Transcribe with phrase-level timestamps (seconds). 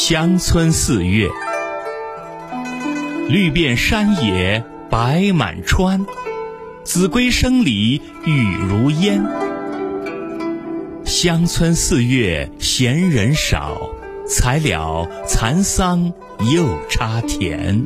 [0.00, 1.28] 乡村四月。
[3.28, 6.06] 绿遍山野白满川。
[6.84, 9.22] 子规声里雨如烟。
[11.04, 13.90] 乡村四月闲人少
[14.24, 16.12] 才了蚕桑
[16.54, 17.84] 又插田